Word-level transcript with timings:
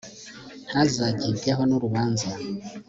ntazagibweho 0.69 1.61
n'urubanza 1.69 2.27